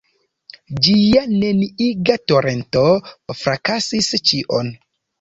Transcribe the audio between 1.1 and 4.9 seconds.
neniiga torento frakasis ĉion.